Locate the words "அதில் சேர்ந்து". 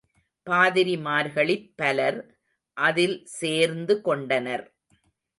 2.77-4.01